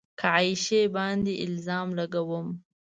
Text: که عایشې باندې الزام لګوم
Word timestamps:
که 0.19 0.27
عایشې 0.35 0.81
باندې 0.95 1.33
الزام 1.45 1.87
لګوم 1.99 2.47